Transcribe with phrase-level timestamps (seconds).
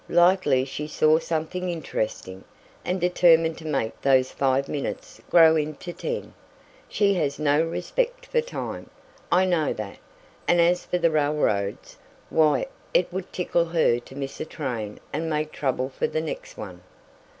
[0.09, 2.43] "Likely she saw something interesting,
[2.83, 6.33] and determined to make those five minutes grow into ten.
[6.89, 8.89] She has no respect for time,
[9.31, 9.99] I know that,
[10.47, 11.97] and as for the railroads,
[12.31, 16.57] why it would tickle her to miss a train and make trouble for the next
[16.57, 16.81] one."